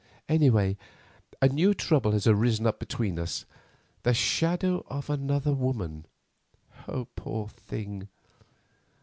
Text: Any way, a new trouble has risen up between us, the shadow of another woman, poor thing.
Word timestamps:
Any 0.27 0.49
way, 0.49 0.79
a 1.43 1.47
new 1.47 1.75
trouble 1.75 2.13
has 2.13 2.25
risen 2.25 2.65
up 2.65 2.79
between 2.79 3.19
us, 3.19 3.45
the 4.01 4.15
shadow 4.15 4.83
of 4.89 5.11
another 5.11 5.53
woman, 5.53 6.07
poor 7.15 7.47
thing. 7.49 8.07